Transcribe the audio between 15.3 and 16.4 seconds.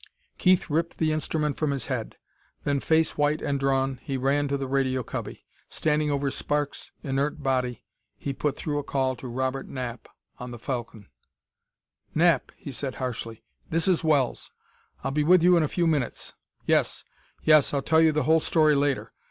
you in a few minutes.